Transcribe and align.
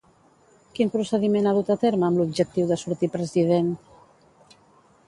Quin 0.77 0.91
procediment 0.95 1.49
ha 1.49 1.53
dut 1.57 1.69
a 1.75 1.77
terme 1.83 2.09
amb 2.09 2.23
l'objectiu 2.23 2.69
de 2.73 2.79
sortir 2.85 3.13
president? 3.19 3.71